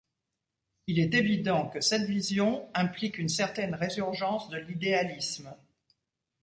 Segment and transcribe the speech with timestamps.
[0.87, 5.53] Il est évident que cette vision implique une certaine résurgence de l’idéalisme.